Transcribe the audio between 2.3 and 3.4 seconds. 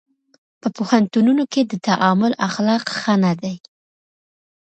اخلاق ښه نه